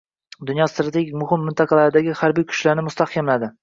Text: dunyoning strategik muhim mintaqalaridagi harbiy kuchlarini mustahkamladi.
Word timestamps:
dunyoning 0.49 0.71
strategik 0.73 1.13
muhim 1.25 1.47
mintaqalaridagi 1.51 2.19
harbiy 2.25 2.51
kuchlarini 2.53 2.91
mustahkamladi. 2.91 3.57